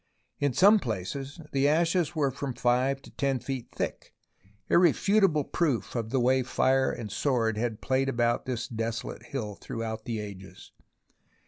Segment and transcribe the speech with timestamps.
[0.39, 4.15] In some places the ashes were from 5 to 10 feet thick,
[4.67, 10.05] irrefutable proof of the way fire and sword had played about this desolate hill throughout
[10.05, 10.71] the ages.